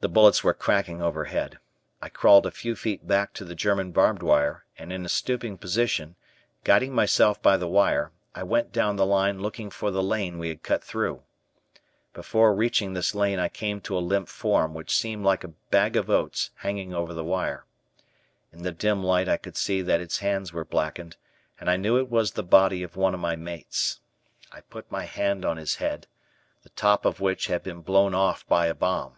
[0.00, 1.58] The bullets were cracking overhead.
[2.02, 5.56] I crawled a few feet back to the German barbed wire, and in a stooping
[5.56, 6.16] position,
[6.62, 10.50] guiding myself by the wire, I went down the line looking for the lane we
[10.50, 11.22] had cut through.
[12.12, 15.96] Before reaching this lane I came to a limp form which seemed like a bag
[15.96, 17.64] of oats hanging over the wire.
[18.52, 21.16] In the dim light I could see that its hands were blackened,
[21.58, 24.00] and knew it was the body of one of my mates.
[24.52, 26.08] I put my hand on his head,
[26.62, 29.16] the top of which had been blown off by a bomb.